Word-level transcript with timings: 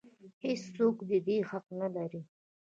هېڅ 0.43 0.61
څوک 0.75 0.95
د 1.09 1.11
دې 1.27 1.37
حق 1.49 1.65
نه 1.79 1.87
لري. 1.95 2.21